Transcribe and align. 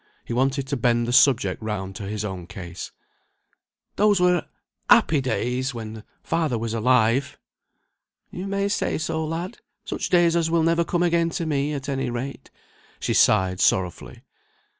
He 0.25 0.33
wanted 0.33 0.65
to 0.69 0.77
bend 0.77 1.07
the 1.07 1.13
subject 1.13 1.61
round 1.61 1.95
to 1.97 2.05
his 2.07 2.25
own 2.25 2.47
case. 2.47 2.91
"Those 3.97 4.19
were 4.19 4.47
happy 4.89 5.21
days 5.21 5.75
when 5.75 6.03
father 6.23 6.57
was 6.57 6.73
alive!" 6.73 7.37
"You 8.31 8.47
may 8.47 8.67
say 8.67 8.97
so, 8.97 9.23
lad! 9.23 9.59
Such 9.85 10.09
days 10.09 10.35
as 10.35 10.49
will 10.49 10.63
never 10.63 10.83
come 10.83 11.03
again 11.03 11.29
to 11.37 11.45
me, 11.45 11.73
at 11.75 11.87
any 11.87 12.09
rate." 12.09 12.49
She 12.99 13.13
sighed 13.13 13.59
sorrowfully. 13.59 14.23